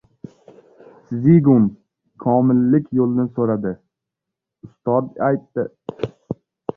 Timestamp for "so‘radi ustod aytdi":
3.35-5.67